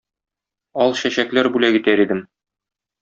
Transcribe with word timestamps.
Ал 0.85 0.95
чәчәкләр 1.01 1.51
бүләк 1.57 1.77
итәр 1.81 2.03
идем 2.07 2.25